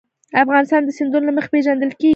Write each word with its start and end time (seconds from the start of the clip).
افغانستان 0.43 0.81
د 0.85 0.89
سیندونه 0.97 1.23
له 1.27 1.33
مخې 1.35 1.49
پېژندل 1.53 1.91
کېږي. 1.99 2.09